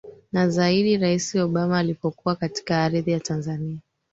[0.31, 3.79] na zaidi Rais Obama alipokuwa katika ardhi ya Tanzania